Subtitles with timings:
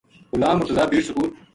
[0.33, 1.29] غلام مر تضیٰ بیڑ سکول